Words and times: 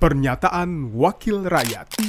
Pernyataan 0.00 0.96
Wakil 0.96 1.44
Rakyat. 1.44 2.00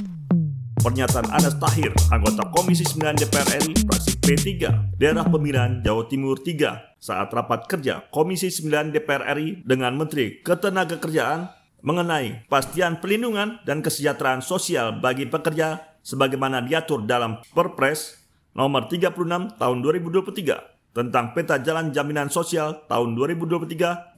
Pernyataan 0.80 1.28
Anas 1.28 1.60
Tahir, 1.60 1.92
anggota 2.08 2.48
Komisi 2.48 2.88
9 2.88 3.20
DPR 3.20 3.68
RI, 3.68 3.84
fraksi 3.84 4.16
P3, 4.16 4.48
daerah 4.96 5.28
pemilihan 5.28 5.84
Jawa 5.84 6.08
Timur 6.08 6.40
3, 6.40 6.96
saat 7.04 7.28
rapat 7.36 7.68
kerja 7.68 8.08
Komisi 8.08 8.48
9 8.48 8.96
DPR 8.96 9.36
RI 9.36 9.68
dengan 9.68 10.00
Menteri 10.00 10.40
Ketenagakerjaan 10.40 11.52
mengenai 11.84 12.48
pastian 12.48 13.04
pelindungan 13.04 13.60
dan 13.68 13.84
kesejahteraan 13.84 14.40
sosial 14.40 15.04
bagi 15.04 15.28
pekerja 15.28 16.00
sebagaimana 16.00 16.64
diatur 16.64 17.04
dalam 17.04 17.44
Perpres 17.52 18.24
nomor 18.56 18.88
36 18.88 19.60
tahun 19.60 19.78
2023 19.84 20.81
tentang 20.92 21.32
peta 21.32 21.56
jalan 21.64 21.96
jaminan 21.96 22.28
sosial 22.28 22.84
tahun 22.92 23.16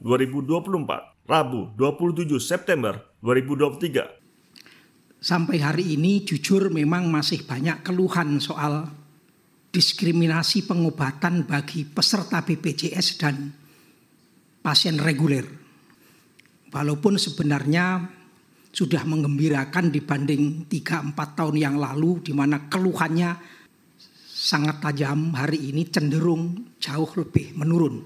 2023-2024, 0.02 1.26
Rabu 1.26 1.60
27 1.78 2.26
September 2.42 2.98
2023. 3.22 5.22
Sampai 5.24 5.62
hari 5.62 5.96
ini 5.96 6.26
jujur 6.26 6.68
memang 6.68 7.08
masih 7.08 7.48
banyak 7.48 7.80
keluhan 7.80 8.36
soal 8.42 8.84
diskriminasi 9.72 10.68
pengobatan 10.68 11.48
bagi 11.48 11.88
peserta 11.88 12.44
BPJS 12.44 13.18
dan 13.18 13.50
pasien 14.60 15.00
reguler. 15.00 15.48
Walaupun 16.68 17.16
sebenarnya 17.16 18.04
sudah 18.74 19.06
mengembirakan 19.06 19.94
dibanding 19.94 20.66
3-4 20.66 21.14
tahun 21.14 21.56
yang 21.56 21.76
lalu 21.78 22.26
di 22.26 22.34
mana 22.34 22.66
keluhannya 22.66 23.62
sangat 24.44 24.84
tajam 24.84 25.32
hari 25.32 25.72
ini 25.72 25.88
cenderung 25.88 26.76
jauh 26.76 27.08
lebih 27.16 27.56
menurun. 27.56 28.04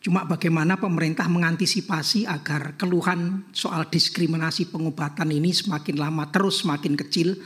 Cuma 0.00 0.24
bagaimana 0.24 0.80
pemerintah 0.80 1.28
mengantisipasi 1.28 2.24
agar 2.24 2.80
keluhan 2.80 3.44
soal 3.52 3.92
diskriminasi 3.92 4.72
pengobatan 4.72 5.28
ini 5.28 5.52
semakin 5.52 6.00
lama 6.00 6.32
terus 6.32 6.64
semakin 6.64 6.96
kecil, 6.96 7.36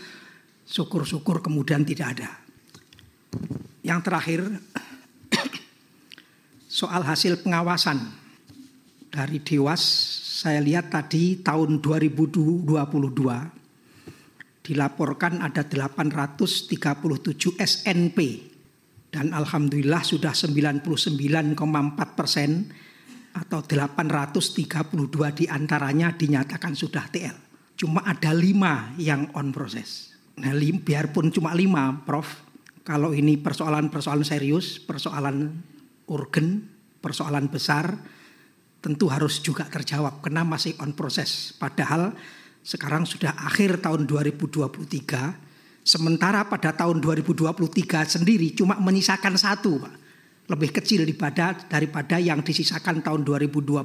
syukur-syukur 0.62 1.42
kemudian 1.42 1.82
tidak 1.82 2.14
ada. 2.14 2.30
Yang 3.82 4.00
terakhir, 4.06 4.40
soal 6.78 7.02
hasil 7.02 7.42
pengawasan 7.42 7.98
dari 9.10 9.42
Dewas, 9.42 9.82
saya 10.38 10.62
lihat 10.62 10.94
tadi 10.94 11.42
tahun 11.42 11.82
2022 11.82 12.70
dilaporkan 14.62 15.42
ada 15.42 15.66
837 15.66 17.58
SNP 17.58 18.18
dan 19.12 19.34
alhamdulillah 19.34 20.00
sudah 20.06 20.32
99,4 20.32 21.58
persen 22.16 22.70
atau 23.32 23.60
832 23.60 25.38
di 25.38 25.44
antaranya 25.50 26.14
dinyatakan 26.14 26.72
sudah 26.72 27.04
TL. 27.10 27.36
Cuma 27.76 28.06
ada 28.06 28.30
lima 28.30 28.94
yang 28.96 29.28
on 29.34 29.50
proses. 29.50 30.14
Nah, 30.38 30.54
lim, 30.54 30.80
biarpun 30.80 31.28
cuma 31.34 31.52
lima, 31.52 31.92
Prof. 32.06 32.48
Kalau 32.82 33.12
ini 33.12 33.36
persoalan-persoalan 33.36 34.26
serius, 34.26 34.80
persoalan 34.80 35.60
urgen, 36.08 36.66
persoalan 37.02 37.52
besar, 37.52 37.94
tentu 38.82 39.06
harus 39.06 39.38
juga 39.38 39.68
terjawab 39.70 40.24
karena 40.24 40.42
masih 40.42 40.74
on 40.82 40.92
proses. 40.96 41.54
Padahal 41.56 42.16
sekarang 42.62 43.06
sudah 43.06 43.34
akhir 43.34 43.82
tahun 43.82 44.06
2023 44.06 45.52
Sementara 45.82 46.46
pada 46.46 46.70
tahun 46.70 47.02
2023 47.02 47.50
sendiri 48.06 48.54
cuma 48.54 48.78
menyisakan 48.78 49.34
satu, 49.34 49.82
Pak. 49.82 49.94
Lebih 50.46 50.70
kecil 50.78 51.02
daripada 51.02 51.58
daripada 51.66 52.22
yang 52.22 52.38
disisakan 52.38 53.02
tahun 53.02 53.26
2022 53.26 53.82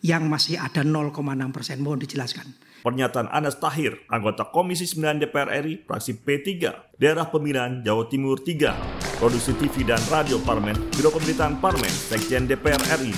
yang 0.00 0.24
masih 0.24 0.56
ada 0.56 0.80
0,6 0.80 1.12
persen. 1.52 1.76
Mohon 1.84 2.00
dijelaskan. 2.08 2.48
Pernyataan 2.80 3.28
Anas 3.28 3.60
Tahir, 3.60 4.00
anggota 4.08 4.48
Komisi 4.48 4.88
9 4.88 5.20
DPR 5.20 5.52
RI, 5.60 5.84
fraksi 5.84 6.16
P3, 6.16 6.48
daerah 6.96 7.28
pemilihan 7.28 7.84
Jawa 7.84 8.08
Timur 8.08 8.40
3, 8.40 9.20
produksi 9.20 9.52
TV 9.58 9.84
dan 9.84 10.00
radio 10.08 10.40
Parmen, 10.40 10.78
Biro 10.96 11.12
Pemberitaan 11.12 11.60
Parmen, 11.60 11.92
Sekjen 11.92 12.48
DPR 12.48 12.80
RI. 13.02 13.12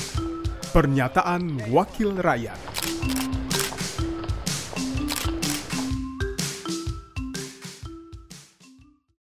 Pernyataan 0.73 1.71
Wakil 1.71 2.17
Rakyat 2.17 2.78